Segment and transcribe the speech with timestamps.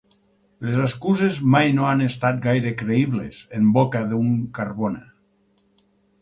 [0.67, 5.05] Les excuses mai no han estat gaire creïbles en boca d'un Carbona.